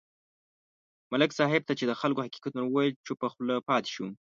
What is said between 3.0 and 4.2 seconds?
چوپه خوله پاتې شو.